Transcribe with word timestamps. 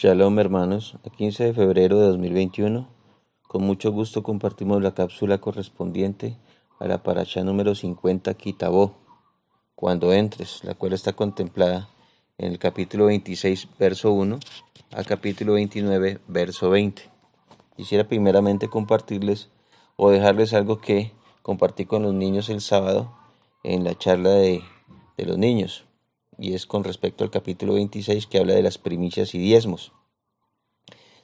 Shalom 0.00 0.38
hermanos, 0.38 0.94
a 1.04 1.10
15 1.10 1.46
de 1.46 1.52
febrero 1.52 1.98
de 1.98 2.06
2021, 2.06 2.88
con 3.48 3.64
mucho 3.64 3.90
gusto 3.90 4.22
compartimos 4.22 4.80
la 4.80 4.94
cápsula 4.94 5.38
correspondiente 5.38 6.36
a 6.78 6.86
la 6.86 7.02
paracha 7.02 7.42
número 7.42 7.74
50 7.74 8.32
Kitabó, 8.34 8.94
cuando 9.74 10.12
entres, 10.12 10.62
la 10.62 10.74
cual 10.74 10.92
está 10.92 11.14
contemplada 11.14 11.88
en 12.38 12.52
el 12.52 12.60
capítulo 12.60 13.06
26, 13.06 13.70
verso 13.76 14.12
1 14.12 14.38
al 14.92 15.04
capítulo 15.04 15.54
29, 15.54 16.20
verso 16.28 16.70
20. 16.70 17.02
Quisiera 17.76 18.06
primeramente 18.06 18.68
compartirles 18.68 19.48
o 19.96 20.10
dejarles 20.10 20.54
algo 20.54 20.80
que 20.80 21.10
compartí 21.42 21.86
con 21.86 22.04
los 22.04 22.14
niños 22.14 22.50
el 22.50 22.60
sábado 22.60 23.18
en 23.64 23.82
la 23.82 23.98
charla 23.98 24.30
de, 24.30 24.62
de 25.16 25.26
los 25.26 25.38
niños 25.38 25.87
y 26.38 26.54
es 26.54 26.66
con 26.66 26.84
respecto 26.84 27.24
al 27.24 27.30
capítulo 27.30 27.74
26 27.74 28.26
que 28.28 28.38
habla 28.38 28.54
de 28.54 28.62
las 28.62 28.78
primicias 28.78 29.34
y 29.34 29.38
diezmos, 29.38 29.92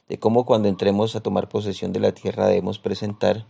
de 0.09 0.19
cómo 0.19 0.45
cuando 0.45 0.67
entremos 0.67 1.15
a 1.15 1.21
tomar 1.21 1.47
posesión 1.47 1.93
de 1.93 2.01
la 2.01 2.11
tierra 2.11 2.47
debemos 2.47 2.79
presentar 2.79 3.47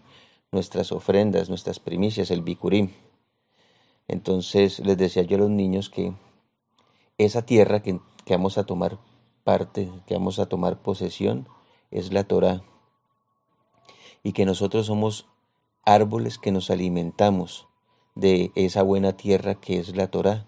nuestras 0.52 0.92
ofrendas, 0.92 1.50
nuestras 1.50 1.80
primicias, 1.80 2.32
el 2.32 2.44
bicurim. 2.44 2.92
Entonces 4.08 4.80
les 4.80 4.98
decía 4.98 5.24
yo 5.24 5.38
a 5.38 5.40
los 5.42 5.50
niños 5.50 5.90
que 5.90 6.14
esa 7.18 7.46
tierra 7.46 7.82
que, 7.82 8.00
que 8.26 8.34
vamos 8.36 8.58
a 8.58 8.66
tomar 8.66 9.00
parte, 9.44 9.90
que 10.06 10.14
vamos 10.14 10.38
a 10.38 10.46
tomar 10.46 10.82
posesión, 10.82 11.50
es 11.90 12.14
la 12.14 12.24
Torah. 12.26 12.62
Y 14.24 14.34
que 14.34 14.46
nosotros 14.46 14.86
somos 14.86 15.28
árboles 15.84 16.38
que 16.38 16.52
nos 16.52 16.70
alimentamos 16.70 17.68
de 18.14 18.52
esa 18.56 18.84
buena 18.84 19.18
tierra 19.18 19.56
que 19.56 19.80
es 19.80 19.96
la 19.96 20.08
Torah 20.08 20.48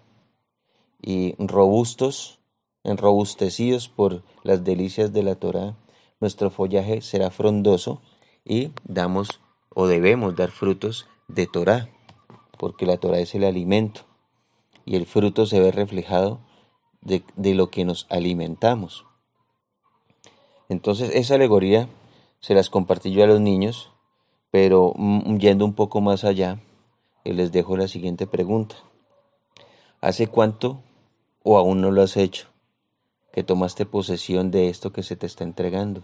y 1.00 1.34
robustos, 1.38 2.38
enrobustecidos 2.84 3.88
por 3.88 4.22
las 4.42 4.64
delicias 4.64 5.12
de 5.12 5.22
la 5.22 5.34
Torah, 5.34 5.76
nuestro 6.20 6.50
follaje 6.50 7.00
será 7.00 7.30
frondoso 7.30 8.00
y 8.44 8.70
damos 8.84 9.40
o 9.74 9.86
debemos 9.86 10.34
dar 10.34 10.50
frutos 10.50 11.06
de 11.28 11.46
Torah, 11.46 11.88
porque 12.58 12.86
la 12.86 12.96
Torah 12.96 13.20
es 13.20 13.34
el 13.34 13.44
alimento 13.44 14.02
y 14.84 14.96
el 14.96 15.06
fruto 15.06 15.46
se 15.46 15.60
ve 15.60 15.70
reflejado 15.70 16.40
de, 17.00 17.22
de 17.36 17.54
lo 17.54 17.70
que 17.70 17.84
nos 17.84 18.06
alimentamos. 18.10 19.04
Entonces 20.68 21.10
esa 21.14 21.36
alegoría 21.36 21.88
se 22.40 22.54
las 22.54 22.70
compartí 22.70 23.10
yo 23.12 23.24
a 23.24 23.26
los 23.26 23.40
niños, 23.40 23.90
pero 24.50 24.92
mm, 24.96 25.38
yendo 25.38 25.64
un 25.64 25.74
poco 25.74 26.00
más 26.00 26.24
allá, 26.24 26.60
les 27.24 27.52
dejo 27.52 27.76
la 27.76 27.88
siguiente 27.88 28.26
pregunta. 28.26 28.76
¿Hace 30.00 30.28
cuánto 30.28 30.80
o 31.50 31.56
aún 31.56 31.80
no 31.80 31.90
lo 31.90 32.02
has 32.02 32.18
hecho, 32.18 32.48
que 33.32 33.42
tomaste 33.42 33.86
posesión 33.86 34.50
de 34.50 34.68
esto 34.68 34.92
que 34.92 35.02
se 35.02 35.16
te 35.16 35.24
está 35.24 35.44
entregando, 35.44 36.02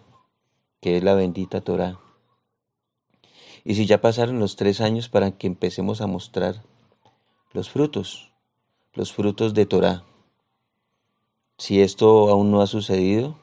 que 0.81 0.97
es 0.97 1.05
la 1.05 1.13
bendita 1.13 1.61
Torah. 1.61 2.01
Y 3.63 3.75
si 3.75 3.85
ya 3.85 4.01
pasaron 4.01 4.39
los 4.39 4.57
tres 4.57 4.81
años 4.81 5.11
para 5.11 5.33
que 5.33 5.47
empecemos 5.47 6.01
a 6.01 6.07
mostrar 6.07 6.63
los 7.53 7.69
frutos, 7.69 8.33
los 8.95 9.13
frutos 9.13 9.53
de 9.53 9.67
Torah. 9.67 10.05
Si 11.59 11.83
esto 11.83 12.31
aún 12.31 12.51
no 12.51 12.63
ha 12.63 12.67
sucedido, 12.67 13.37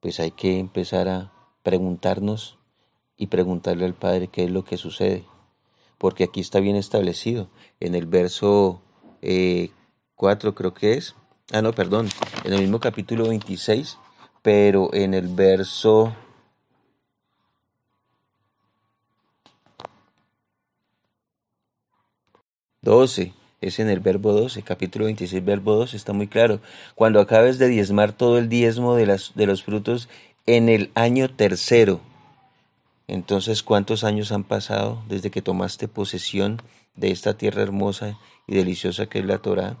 pues 0.00 0.18
hay 0.18 0.32
que 0.32 0.58
empezar 0.58 1.06
a 1.06 1.32
preguntarnos 1.62 2.58
y 3.16 3.28
preguntarle 3.28 3.84
al 3.84 3.94
Padre 3.94 4.26
qué 4.26 4.42
es 4.42 4.50
lo 4.50 4.64
que 4.64 4.76
sucede. 4.76 5.24
Porque 5.98 6.24
aquí 6.24 6.40
está 6.40 6.58
bien 6.58 6.74
establecido. 6.74 7.46
En 7.78 7.94
el 7.94 8.06
verso 8.06 8.82
eh, 9.20 9.70
4 10.16 10.54
creo 10.54 10.74
que 10.74 10.94
es. 10.94 11.14
Ah, 11.52 11.62
no, 11.62 11.72
perdón. 11.72 12.08
En 12.44 12.52
el 12.52 12.60
mismo 12.60 12.80
capítulo 12.80 13.28
26, 13.28 13.98
pero 14.42 14.92
en 14.94 15.14
el 15.14 15.28
verso... 15.28 16.14
Doce, 22.84 23.32
es 23.60 23.78
en 23.78 23.88
el 23.88 24.00
verbo 24.00 24.32
12, 24.32 24.62
capítulo 24.62 25.04
26, 25.04 25.44
verbo 25.44 25.76
12, 25.76 25.96
está 25.96 26.12
muy 26.12 26.26
claro. 26.26 26.60
Cuando 26.96 27.20
acabes 27.20 27.58
de 27.58 27.68
diezmar 27.68 28.12
todo 28.12 28.38
el 28.38 28.48
diezmo 28.48 28.96
de, 28.96 29.06
las, 29.06 29.32
de 29.36 29.46
los 29.46 29.62
frutos 29.62 30.08
en 30.46 30.68
el 30.68 30.90
año 30.96 31.30
tercero. 31.30 32.00
Entonces, 33.06 33.62
¿cuántos 33.62 34.02
años 34.02 34.32
han 34.32 34.42
pasado 34.42 35.04
desde 35.08 35.30
que 35.30 35.42
tomaste 35.42 35.86
posesión 35.86 36.60
de 36.96 37.12
esta 37.12 37.38
tierra 37.38 37.62
hermosa 37.62 38.18
y 38.48 38.56
deliciosa 38.56 39.06
que 39.06 39.20
es 39.20 39.26
la 39.26 39.38
Torah? 39.38 39.76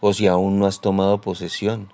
O 0.00 0.12
si 0.12 0.26
aún 0.26 0.58
no 0.58 0.66
has 0.66 0.80
tomado 0.80 1.20
posesión, 1.20 1.92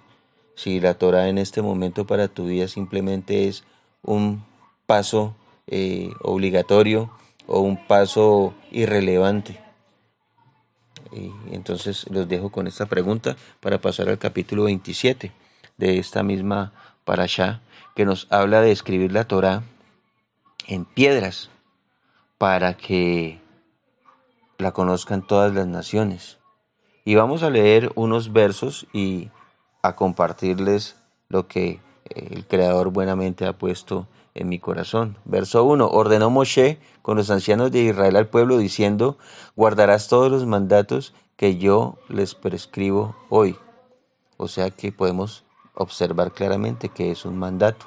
si 0.55 0.81
la 0.81 0.95
Torah 0.95 1.29
en 1.29 1.39
este 1.39 1.63
momento 1.63 2.07
para 2.07 2.29
tu 2.29 2.47
vida 2.47 2.69
simplemente 2.69 3.49
es 3.49 3.65
un 4.03 4.45
paso 4.87 5.35
eh, 5.67 6.11
obligatorio 6.23 7.11
o 7.47 7.61
un 7.61 7.87
paso 7.87 8.55
irrelevante. 8.71 9.61
Y 11.13 11.33
entonces 11.53 12.07
los 12.11 12.29
dejo 12.29 12.51
con 12.51 12.67
esta 12.67 12.87
pregunta 12.87 13.37
para 13.61 13.81
pasar 13.81 14.09
al 14.09 14.19
capítulo 14.19 14.65
27 14.65 15.33
de 15.77 15.99
esta 15.99 16.23
misma 16.23 16.73
parasha 17.05 17.61
que 17.97 18.05
nos 18.05 18.27
habla 18.31 18.61
de 18.61 18.71
escribir 18.71 19.13
la 19.13 19.25
Torah 19.27 19.63
en 20.67 20.85
piedras 20.85 21.51
para 22.39 22.77
que 22.77 23.41
la 24.59 24.73
conozcan 24.73 25.27
todas 25.27 25.53
las 25.55 25.67
naciones. 25.67 26.40
Y 27.05 27.15
vamos 27.15 27.43
a 27.43 27.51
leer 27.51 27.93
unos 27.95 28.33
versos 28.33 28.87
y 28.93 29.31
a 29.83 29.97
compartirles 29.97 30.97
lo 31.29 31.47
que 31.47 31.81
el 32.05 32.47
Creador 32.47 32.91
buenamente 32.91 33.47
ha 33.47 33.57
puesto 33.57 34.07
en 34.35 34.49
mi 34.49 34.59
corazón. 34.59 35.17
Verso 35.25 35.65
1. 35.65 35.89
Ordenó 35.89 36.31
Moshe 36.31 36.79
con 37.03 37.17
los 37.17 37.31
ancianos 37.31 37.71
de 37.73 37.81
Israel 37.81 38.17
al 38.17 38.29
pueblo 38.29 38.59
diciendo, 38.59 39.19
guardarás 39.57 40.09
todos 40.09 40.31
los 40.31 40.47
mandatos 40.47 41.15
que 41.37 41.57
yo 41.57 41.97
les 42.09 42.35
prescribo 42.35 43.17
hoy. 43.29 43.57
O 44.37 44.49
sea 44.49 44.71
que 44.71 44.93
podemos 44.93 45.45
observar 45.75 46.33
claramente 46.33 46.89
que 46.91 47.11
es 47.11 47.25
un 47.25 47.39
mandato. 47.39 47.87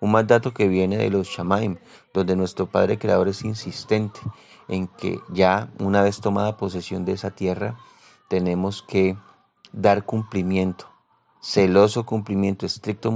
Un 0.00 0.12
mandato 0.12 0.52
que 0.52 0.68
viene 0.68 0.96
de 0.96 1.10
los 1.10 1.28
Shamaim, 1.28 1.78
donde 2.14 2.36
nuestro 2.36 2.66
Padre 2.66 2.98
Creador 2.98 3.28
es 3.28 3.44
insistente 3.44 4.20
en 4.68 4.86
que 4.86 5.20
ya 5.28 5.68
una 5.78 6.02
vez 6.02 6.20
tomada 6.20 6.56
posesión 6.56 7.04
de 7.04 7.12
esa 7.12 7.30
tierra, 7.30 7.76
tenemos 8.30 8.82
que 8.82 9.18
dar 9.72 10.04
cumplimiento, 10.04 10.86
celoso 11.42 12.06
cumplimiento, 12.06 12.64
estricto 12.64 13.12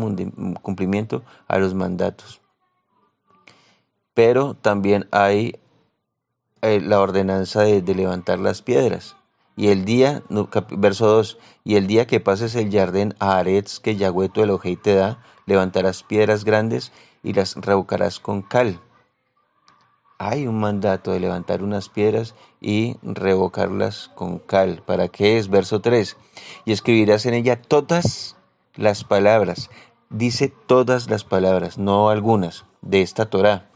cumplimiento 0.60 1.22
a 1.46 1.58
los 1.58 1.72
mandatos. 1.72 2.40
Pero 4.12 4.54
también 4.54 5.06
hay 5.12 5.54
eh, 6.62 6.80
la 6.80 7.00
ordenanza 7.00 7.62
de, 7.62 7.80
levantar 7.94 8.40
las 8.40 8.60
piedras. 8.60 9.14
Y 9.56 9.68
el 9.68 9.84
día, 9.84 10.24
verso 10.72 11.06
2, 11.06 11.38
y 11.62 11.76
el 11.76 11.86
día 11.86 12.08
que 12.08 12.18
pases 12.18 12.56
el 12.56 12.72
jardín 12.72 13.14
a 13.20 13.38
Aretz 13.38 13.78
que 13.78 13.94
Yahweh 13.94 14.30
tu 14.30 14.42
Elohei 14.42 14.74
te 14.74 14.96
da, 14.96 15.22
levantarás 15.46 16.02
piedras 16.02 16.44
grandes 16.44 16.90
y 17.22 17.34
las 17.34 17.54
revocarás 17.54 18.18
con 18.18 18.42
cal 18.42 18.80
hay 20.18 20.46
un 20.46 20.58
mandato 20.58 21.12
de 21.12 21.20
levantar 21.20 21.62
unas 21.62 21.88
piedras 21.88 22.34
y 22.60 22.96
revocarlas 23.02 24.10
con 24.14 24.38
cal. 24.38 24.82
¿Para 24.86 25.08
qué 25.08 25.38
es? 25.38 25.48
Verso 25.48 25.80
3. 25.80 26.16
Y 26.64 26.72
escribirás 26.72 27.26
en 27.26 27.34
ella 27.34 27.60
todas 27.60 28.36
las 28.74 29.04
palabras. 29.04 29.70
Dice 30.10 30.52
todas 30.66 31.10
las 31.10 31.24
palabras, 31.24 31.78
no 31.78 32.08
algunas, 32.08 32.64
de 32.82 33.02
esta 33.02 33.26
Torah. 33.26 33.70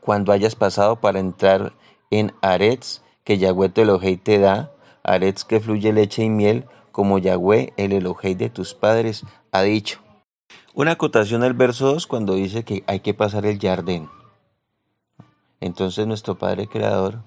Cuando 0.00 0.32
hayas 0.32 0.54
pasado 0.54 0.96
para 0.96 1.20
entrar 1.20 1.74
en 2.10 2.32
Aretz, 2.40 3.02
que 3.24 3.38
Yahweh 3.38 3.68
tu 3.68 3.82
Elohei 3.82 4.16
te 4.16 4.38
da, 4.38 4.72
Aretz 5.04 5.44
que 5.44 5.60
fluye 5.60 5.92
leche 5.92 6.24
y 6.24 6.30
miel, 6.30 6.66
como 6.90 7.18
Yahweh, 7.18 7.72
el 7.76 7.92
Elohei 7.92 8.34
de 8.34 8.50
tus 8.50 8.74
padres, 8.74 9.24
ha 9.52 9.62
dicho. 9.62 10.00
Una 10.74 10.92
acotación 10.92 11.42
al 11.42 11.54
verso 11.54 11.92
2 11.92 12.06
cuando 12.06 12.34
dice 12.34 12.64
que 12.64 12.82
hay 12.86 13.00
que 13.00 13.14
pasar 13.14 13.46
el 13.46 13.58
jardín. 13.58 14.08
Entonces 15.62 16.08
nuestro 16.08 16.38
Padre 16.38 16.66
Creador 16.66 17.22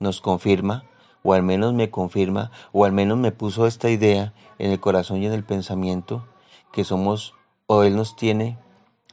nos 0.00 0.20
confirma, 0.20 0.82
o 1.22 1.32
al 1.32 1.44
menos 1.44 1.74
me 1.74 1.90
confirma, 1.90 2.50
o 2.72 2.84
al 2.84 2.90
menos 2.90 3.18
me 3.18 3.30
puso 3.30 3.68
esta 3.68 3.88
idea 3.88 4.34
en 4.58 4.72
el 4.72 4.80
corazón 4.80 5.22
y 5.22 5.26
en 5.26 5.32
el 5.32 5.44
pensamiento, 5.44 6.26
que 6.72 6.82
somos, 6.82 7.34
o 7.68 7.84
Él 7.84 7.94
nos 7.94 8.16
tiene 8.16 8.58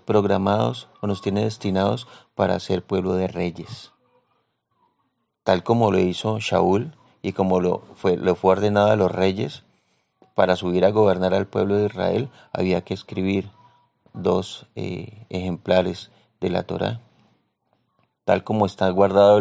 programados 0.05 0.87
o 0.99 1.05
nos 1.05 1.21
tiene 1.21 1.43
destinados 1.43 2.07
para 2.33 2.59
ser 2.59 2.83
pueblo 2.83 3.13
de 3.13 3.27
reyes. 3.27 3.91
Tal 5.43 5.61
como 5.61 5.91
lo 5.91 5.99
hizo 5.99 6.39
Shaul 6.39 6.97
y 7.21 7.33
como 7.33 7.59
lo 7.59 7.83
fue, 7.93 8.17
lo 8.17 8.33
fue 8.33 8.53
ordenado 8.53 8.89
a 8.89 8.95
los 8.95 9.11
reyes, 9.11 9.63
para 10.33 10.55
subir 10.55 10.85
a 10.85 10.91
gobernar 10.91 11.35
al 11.35 11.45
pueblo 11.45 11.75
de 11.75 11.85
Israel 11.85 12.29
había 12.51 12.81
que 12.81 12.95
escribir 12.95 13.51
dos 14.13 14.65
eh, 14.75 15.27
ejemplares 15.29 16.09
de 16.41 16.49
la 16.49 16.63
Torá 16.63 17.04
tal 18.25 18.43
como 18.43 18.65
está 18.65 18.89
guardado 18.89 19.37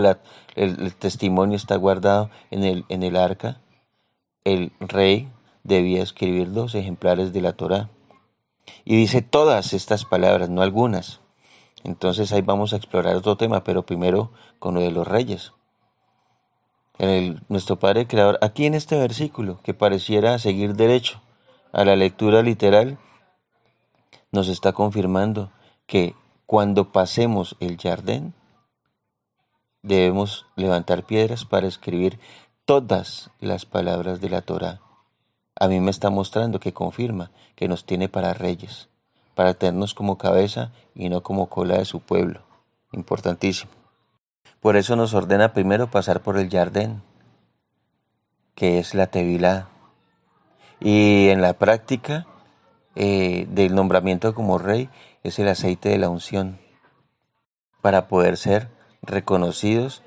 el, 0.54 0.94
testimonio 0.94 1.56
está 1.56 1.76
guardado 1.76 2.30
en 2.50 2.64
el, 2.64 2.84
en 2.88 3.02
el 3.02 3.16
arca, 3.16 3.60
el 4.44 4.72
rey 4.78 5.32
debía 5.64 6.02
escribir 6.02 6.52
dos 6.52 6.74
ejemplares 6.74 7.32
de 7.32 7.40
la 7.40 7.54
Torá. 7.54 7.90
Y 8.84 8.96
dice 8.96 9.22
todas 9.22 9.72
estas 9.72 10.04
palabras, 10.04 10.50
no 10.50 10.62
algunas. 10.62 11.20
Entonces 11.82 12.32
ahí 12.32 12.42
vamos 12.42 12.72
a 12.72 12.76
explorar 12.76 13.16
otro 13.16 13.36
tema, 13.36 13.64
pero 13.64 13.84
primero 13.84 14.30
con 14.58 14.74
lo 14.74 14.80
de 14.80 14.90
los 14.90 15.08
reyes. 15.08 15.52
El, 16.98 17.42
nuestro 17.48 17.78
Padre 17.78 18.06
Creador, 18.06 18.38
aquí 18.40 18.66
en 18.66 18.74
este 18.74 18.96
versículo, 18.96 19.60
que 19.62 19.74
pareciera 19.74 20.38
seguir 20.38 20.74
derecho 20.74 21.20
a 21.72 21.84
la 21.84 21.96
lectura 21.96 22.42
literal, 22.42 22.98
nos 24.30 24.48
está 24.48 24.72
confirmando 24.72 25.50
que 25.86 26.14
cuando 26.46 26.92
pasemos 26.92 27.56
el 27.60 27.78
jardín, 27.78 28.34
debemos 29.84 30.46
levantar 30.56 31.04
piedras 31.04 31.44
para 31.44 31.68
escribir 31.68 32.18
todas 32.64 33.30
las 33.38 33.64
palabras 33.64 34.20
de 34.20 34.30
la 34.30 34.42
Torah. 34.42 34.80
A 35.54 35.68
mí 35.68 35.78
me 35.78 35.92
está 35.92 36.10
mostrando 36.10 36.58
que 36.58 36.72
confirma 36.72 37.30
que 37.54 37.68
nos 37.68 37.84
tiene 37.84 38.08
para 38.08 38.34
reyes 38.34 38.88
para 39.34 39.54
tenernos 39.54 39.94
como 39.94 40.18
cabeza 40.18 40.72
y 40.94 41.08
no 41.08 41.22
como 41.22 41.48
cola 41.48 41.78
de 41.78 41.84
su 41.84 42.00
pueblo. 42.00 42.42
Importantísimo. 42.92 43.72
Por 44.60 44.76
eso 44.76 44.96
nos 44.96 45.12
ordena 45.14 45.52
primero 45.52 45.90
pasar 45.90 46.22
por 46.22 46.38
el 46.38 46.48
jardín, 46.48 47.02
que 48.54 48.78
es 48.78 48.94
la 48.94 49.08
tevilá. 49.08 49.68
Y 50.80 51.28
en 51.28 51.42
la 51.42 51.54
práctica 51.54 52.26
eh, 52.94 53.46
del 53.50 53.74
nombramiento 53.74 54.34
como 54.34 54.58
rey 54.58 54.88
es 55.22 55.38
el 55.38 55.48
aceite 55.48 55.88
de 55.88 55.98
la 55.98 56.08
unción, 56.08 56.58
para 57.82 58.08
poder 58.08 58.36
ser 58.36 58.68
reconocidos 59.06 60.02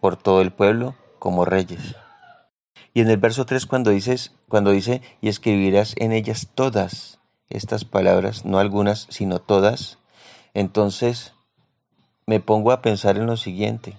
por 0.00 0.16
todo 0.16 0.40
el 0.40 0.52
pueblo 0.52 0.94
como 1.18 1.44
reyes. 1.44 1.96
Y 2.94 3.00
en 3.00 3.10
el 3.10 3.16
verso 3.16 3.46
3 3.46 3.66
cuando, 3.66 3.90
dices, 3.90 4.32
cuando 4.48 4.70
dice, 4.70 5.00
y 5.20 5.28
escribirás 5.28 5.94
en 5.96 6.12
ellas 6.12 6.48
todas 6.54 7.20
estas 7.48 7.84
palabras, 7.84 8.44
no 8.44 8.58
algunas, 8.58 9.06
sino 9.10 9.38
todas, 9.38 9.98
entonces 10.54 11.34
me 12.26 12.40
pongo 12.40 12.72
a 12.72 12.82
pensar 12.82 13.16
en 13.16 13.26
lo 13.26 13.36
siguiente. 13.36 13.96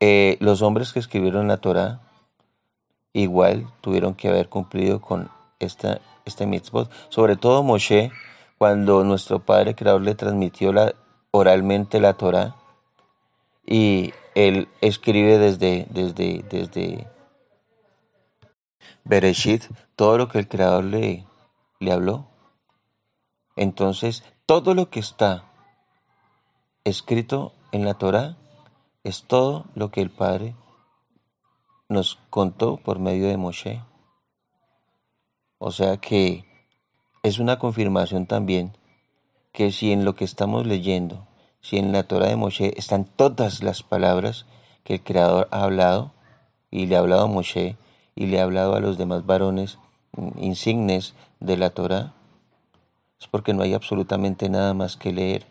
Eh, 0.00 0.38
los 0.40 0.62
hombres 0.62 0.92
que 0.92 0.98
escribieron 0.98 1.48
la 1.48 1.58
Torah 1.58 2.00
igual 3.12 3.66
tuvieron 3.80 4.14
que 4.14 4.28
haber 4.28 4.48
cumplido 4.48 5.00
con 5.00 5.30
esta, 5.58 6.00
este 6.24 6.46
mitzvot. 6.46 6.90
Sobre 7.10 7.36
todo 7.36 7.62
Moshe, 7.62 8.10
cuando 8.56 9.04
nuestro 9.04 9.40
Padre 9.40 9.74
Creador 9.74 10.02
le 10.02 10.14
transmitió 10.14 10.72
la, 10.72 10.94
oralmente 11.30 12.00
la 12.00 12.14
Torah 12.14 12.56
y 13.66 14.12
él 14.34 14.68
escribe 14.80 15.38
desde, 15.38 15.86
desde, 15.90 16.44
desde 16.48 17.06
Bereshit 19.04 19.64
todo 19.96 20.18
lo 20.18 20.28
que 20.28 20.38
el 20.38 20.48
Creador 20.48 20.84
le, 20.84 21.26
le 21.78 21.92
habló. 21.92 22.26
Entonces, 23.56 24.24
todo 24.46 24.74
lo 24.74 24.90
que 24.90 25.00
está 25.00 25.44
escrito 26.84 27.52
en 27.72 27.84
la 27.84 27.94
Torá 27.94 28.36
es 29.04 29.24
todo 29.24 29.66
lo 29.74 29.90
que 29.90 30.00
el 30.00 30.10
Padre 30.10 30.54
nos 31.88 32.18
contó 32.30 32.76
por 32.76 32.98
medio 32.98 33.28
de 33.28 33.36
Moshe. 33.36 33.82
O 35.58 35.70
sea 35.72 35.98
que 35.98 36.44
es 37.22 37.38
una 37.38 37.58
confirmación 37.58 38.26
también 38.26 38.72
que 39.52 39.72
si 39.72 39.92
en 39.92 40.04
lo 40.04 40.14
que 40.14 40.24
estamos 40.24 40.66
leyendo, 40.66 41.26
si 41.60 41.78
en 41.78 41.92
la 41.92 42.04
Torah 42.04 42.28
de 42.28 42.36
Moshe 42.36 42.72
están 42.76 43.04
todas 43.04 43.62
las 43.62 43.82
palabras 43.82 44.46
que 44.84 44.94
el 44.94 45.02
Creador 45.02 45.48
ha 45.50 45.64
hablado, 45.64 46.12
y 46.70 46.86
le 46.86 46.96
ha 46.96 47.00
hablado 47.00 47.22
a 47.22 47.26
Moshe, 47.26 47.76
y 48.14 48.26
le 48.26 48.40
ha 48.40 48.44
hablado 48.44 48.74
a 48.74 48.80
los 48.80 48.98
demás 48.98 49.26
varones 49.26 49.78
insignes 50.36 51.14
de 51.40 51.56
la 51.56 51.70
Torah, 51.70 52.14
es 53.20 53.26
porque 53.28 53.52
no 53.52 53.62
hay 53.62 53.74
absolutamente 53.74 54.48
nada 54.48 54.72
más 54.74 54.96
que 54.96 55.12
leer. 55.12 55.46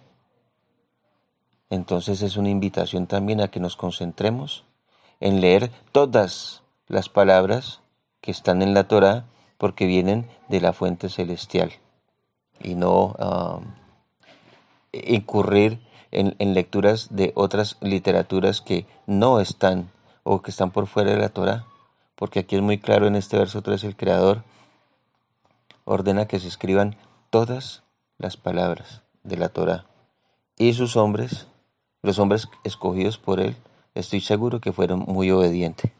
Entonces 1.69 2.21
es 2.23 2.35
una 2.35 2.49
invitación 2.49 3.05
también 3.05 3.41
a 3.41 3.49
que 3.49 3.59
nos 3.59 3.75
concentremos 3.75 4.63
en 5.19 5.39
leer 5.39 5.71
todas 5.91 6.63
las 6.87 7.09
palabras 7.09 7.81
que 8.21 8.31
están 8.31 8.61
en 8.61 8.73
la 8.73 8.87
Torah 8.87 9.25
porque 9.57 9.85
vienen 9.85 10.27
de 10.47 10.61
la 10.61 10.73
fuente 10.73 11.09
celestial 11.09 11.73
y 12.59 12.75
no 12.75 13.15
um, 13.19 13.65
incurrir 14.91 15.79
en, 16.11 16.35
en, 16.39 16.53
lecturas 16.53 17.07
de 17.11 17.31
otras 17.35 17.77
literaturas 17.81 18.61
que 18.61 18.85
no 19.05 19.39
están 19.39 19.91
o 20.23 20.41
que 20.41 20.51
están 20.51 20.71
por 20.71 20.87
fuera 20.87 21.11
de 21.11 21.17
la 21.17 21.29
Torah 21.29 21.65
porque 22.19 22.39
aquí 22.39 22.57
es 22.57 22.61
muy 22.61 22.79
claro 22.79 23.07
en 23.07 23.15
este 23.15 23.37
verso 23.37 23.61
3 23.61 23.81
el 23.85 23.95
Creador 23.95 24.43
ordena 25.85 26.27
que 26.27 26.37
se 26.37 26.49
escriban 26.49 26.97
todas 27.29 27.83
las 28.17 28.35
palabras 28.35 29.03
de 29.23 29.37
la 29.37 29.47
Torah. 29.47 29.85
Y 30.57 30.73
sus 30.73 30.97
hombres, 30.97 31.47
los 32.01 32.19
hombres 32.19 32.49
escogidos 32.65 33.17
por 33.17 33.39
él, 33.39 33.55
estoy 33.95 34.19
seguro 34.19 34.59
que 34.59 34.73
fueron 34.73 34.99
muy 35.07 35.31
obedientes. 35.31 35.93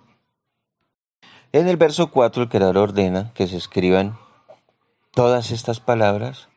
En 1.53 1.69
el 1.69 1.77
verso 1.77 2.11
4 2.11 2.43
el 2.43 2.49
Creador 2.49 2.77
ordena 2.77 3.31
que 3.33 3.47
se 3.47 3.55
escriban 3.55 4.17
todas 5.11 5.51
estas 5.51 5.79
palabras 5.79 6.49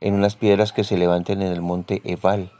en 0.00 0.14
unas 0.14 0.36
piedras 0.36 0.72
que 0.72 0.84
se 0.84 0.96
levanten 0.96 1.42
en 1.42 1.52
el 1.52 1.62
monte 1.62 2.02
Ebal. 2.04 2.50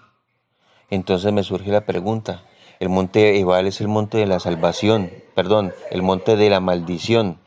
Entonces 0.91 1.33
me 1.33 1.43
surge 1.43 1.71
la 1.71 1.87
pregunta, 1.87 2.43
el 2.79 2.88
monte 2.91 3.38
Ebal 3.41 3.67
es 3.67 3.81
el 3.81 3.88
monte 3.88 4.19
de 4.19 4.27
la 4.27 4.38
salvación, 4.38 5.11
perdón, 5.35 5.73
el 5.91 6.03
monte 6.03 6.37
de 6.37 6.50
la 6.50 6.61
maldición. 6.61 7.38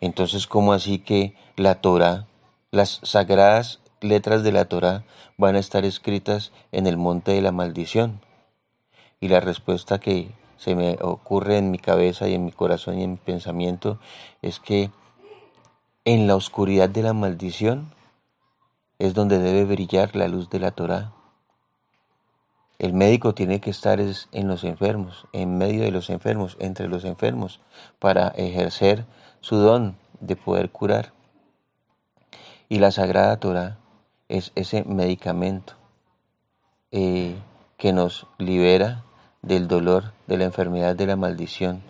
Entonces, 0.00 0.48
¿cómo 0.48 0.72
así 0.72 0.98
que 0.98 1.36
la 1.56 1.76
Torah, 1.76 2.26
las 2.72 3.00
sagradas 3.04 3.80
letras 4.00 4.42
de 4.42 4.50
la 4.50 4.64
Torah 4.64 5.04
van 5.38 5.54
a 5.54 5.60
estar 5.60 5.84
escritas 5.84 6.50
en 6.72 6.88
el 6.88 6.96
monte 6.96 7.30
de 7.30 7.40
la 7.40 7.52
maldición? 7.52 8.20
Y 9.20 9.28
la 9.28 9.38
respuesta 9.38 10.00
que 10.00 10.32
se 10.56 10.74
me 10.74 10.98
ocurre 11.00 11.58
en 11.58 11.70
mi 11.70 11.78
cabeza 11.78 12.28
y 12.28 12.34
en 12.34 12.44
mi 12.44 12.50
corazón 12.50 12.98
y 12.98 13.04
en 13.04 13.12
mi 13.12 13.16
pensamiento 13.18 13.98
es 14.42 14.58
que 14.58 14.90
en 16.04 16.26
la 16.26 16.34
oscuridad 16.34 16.88
de 16.88 17.02
la 17.02 17.12
maldición 17.12 17.92
es 19.02 19.14
donde 19.14 19.40
debe 19.40 19.64
brillar 19.64 20.14
la 20.14 20.28
luz 20.28 20.48
de 20.48 20.60
la 20.60 20.70
Torah. 20.70 21.10
El 22.78 22.92
médico 22.92 23.34
tiene 23.34 23.60
que 23.60 23.70
estar 23.70 23.98
en 23.98 24.46
los 24.46 24.62
enfermos, 24.62 25.26
en 25.32 25.58
medio 25.58 25.82
de 25.82 25.90
los 25.90 26.08
enfermos, 26.08 26.56
entre 26.60 26.86
los 26.86 27.04
enfermos, 27.04 27.58
para 27.98 28.28
ejercer 28.28 29.04
su 29.40 29.56
don 29.56 29.96
de 30.20 30.36
poder 30.36 30.70
curar. 30.70 31.12
Y 32.68 32.78
la 32.78 32.92
Sagrada 32.92 33.40
Torah 33.40 33.76
es 34.28 34.52
ese 34.54 34.84
medicamento 34.84 35.72
eh, 36.92 37.34
que 37.78 37.92
nos 37.92 38.28
libera 38.38 39.02
del 39.42 39.66
dolor, 39.66 40.12
de 40.28 40.38
la 40.38 40.44
enfermedad, 40.44 40.94
de 40.94 41.06
la 41.08 41.16
maldición. 41.16 41.82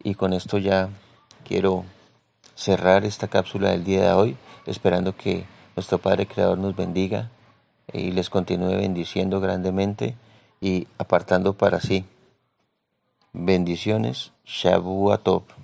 Y 0.00 0.14
con 0.14 0.32
esto 0.32 0.58
ya 0.58 0.90
quiero 1.42 1.84
cerrar 2.54 3.04
esta 3.04 3.28
cápsula 3.28 3.70
del 3.70 3.84
día 3.84 4.02
de 4.02 4.12
hoy, 4.12 4.36
esperando 4.66 5.16
que 5.16 5.44
nuestro 5.76 5.98
Padre 5.98 6.26
Creador 6.26 6.58
nos 6.58 6.76
bendiga 6.76 7.30
y 7.92 8.12
les 8.12 8.30
continúe 8.30 8.76
bendiciendo 8.76 9.40
grandemente 9.40 10.14
y 10.60 10.86
apartando 10.98 11.54
para 11.54 11.80
sí. 11.80 12.04
Bendiciones, 13.32 14.32
Shabu 14.44 15.12
Atop. 15.12 15.63